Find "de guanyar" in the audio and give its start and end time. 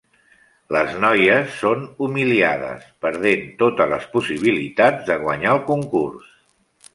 5.11-5.53